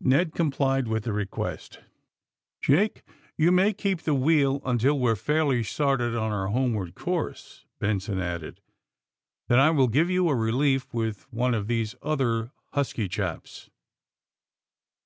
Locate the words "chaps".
13.10-13.68